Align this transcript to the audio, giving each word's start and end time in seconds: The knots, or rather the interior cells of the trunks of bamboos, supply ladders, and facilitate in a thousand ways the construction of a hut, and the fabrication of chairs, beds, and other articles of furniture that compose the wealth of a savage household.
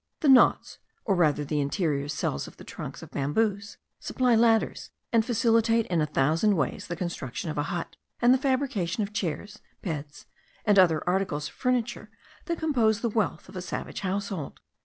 The 0.21 0.29
knots, 0.29 0.79
or 1.05 1.13
rather 1.13 1.45
the 1.45 1.59
interior 1.61 2.07
cells 2.07 2.47
of 2.47 2.57
the 2.57 2.63
trunks 2.63 3.03
of 3.03 3.11
bamboos, 3.11 3.77
supply 3.99 4.33
ladders, 4.33 4.89
and 5.13 5.23
facilitate 5.23 5.85
in 5.91 6.01
a 6.01 6.07
thousand 6.07 6.55
ways 6.55 6.87
the 6.87 6.95
construction 6.95 7.51
of 7.51 7.57
a 7.59 7.69
hut, 7.69 7.97
and 8.19 8.33
the 8.33 8.39
fabrication 8.39 9.03
of 9.03 9.13
chairs, 9.13 9.59
beds, 9.83 10.25
and 10.65 10.79
other 10.79 11.03
articles 11.07 11.49
of 11.49 11.53
furniture 11.53 12.09
that 12.45 12.57
compose 12.57 13.01
the 13.01 13.09
wealth 13.09 13.47
of 13.47 13.55
a 13.55 13.61
savage 13.61 13.99
household. 13.99 14.59